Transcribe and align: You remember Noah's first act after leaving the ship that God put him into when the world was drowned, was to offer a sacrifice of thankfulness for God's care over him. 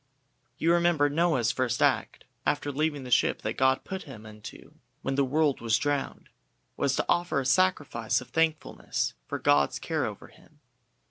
You 0.57 0.73
remember 0.73 1.11
Noah's 1.11 1.51
first 1.51 1.79
act 1.79 2.23
after 2.43 2.71
leaving 2.71 3.03
the 3.03 3.11
ship 3.11 3.43
that 3.43 3.53
God 3.53 3.83
put 3.83 4.01
him 4.01 4.25
into 4.25 4.73
when 5.03 5.13
the 5.13 5.23
world 5.23 5.61
was 5.61 5.77
drowned, 5.77 6.29
was 6.75 6.95
to 6.95 7.05
offer 7.07 7.39
a 7.39 7.45
sacrifice 7.45 8.19
of 8.19 8.29
thankfulness 8.29 9.13
for 9.27 9.37
God's 9.37 9.77
care 9.77 10.05
over 10.07 10.29
him. 10.29 10.59